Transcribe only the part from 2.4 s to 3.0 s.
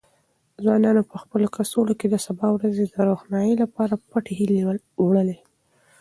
ورځې د